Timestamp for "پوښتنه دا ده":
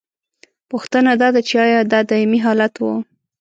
0.69-1.41